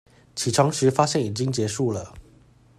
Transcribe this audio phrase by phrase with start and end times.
[0.35, 2.15] 起床時發現已經結束了